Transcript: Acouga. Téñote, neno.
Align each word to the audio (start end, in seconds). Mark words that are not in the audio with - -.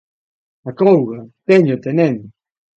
Acouga. 0.69 1.19
Téñote, 1.47 1.89
neno. 1.97 2.23